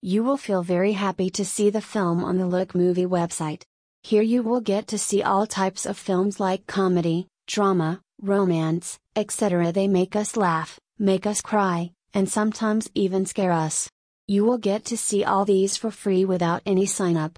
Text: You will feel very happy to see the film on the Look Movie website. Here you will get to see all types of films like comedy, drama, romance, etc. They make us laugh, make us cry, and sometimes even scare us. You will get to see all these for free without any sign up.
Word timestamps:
You 0.00 0.22
will 0.22 0.36
feel 0.36 0.62
very 0.62 0.92
happy 0.92 1.28
to 1.30 1.44
see 1.44 1.70
the 1.70 1.80
film 1.80 2.22
on 2.22 2.38
the 2.38 2.46
Look 2.46 2.72
Movie 2.72 3.04
website. 3.04 3.62
Here 4.04 4.22
you 4.22 4.44
will 4.44 4.60
get 4.60 4.86
to 4.88 4.98
see 4.98 5.24
all 5.24 5.44
types 5.44 5.86
of 5.86 5.98
films 5.98 6.38
like 6.38 6.68
comedy, 6.68 7.26
drama, 7.48 8.00
romance, 8.22 9.00
etc. 9.16 9.72
They 9.72 9.88
make 9.88 10.14
us 10.14 10.36
laugh, 10.36 10.78
make 11.00 11.26
us 11.26 11.40
cry, 11.40 11.90
and 12.14 12.28
sometimes 12.28 12.88
even 12.94 13.26
scare 13.26 13.50
us. 13.50 13.90
You 14.28 14.44
will 14.44 14.58
get 14.58 14.84
to 14.84 14.96
see 14.96 15.24
all 15.24 15.44
these 15.44 15.76
for 15.76 15.90
free 15.90 16.24
without 16.24 16.62
any 16.64 16.86
sign 16.86 17.16
up. 17.16 17.36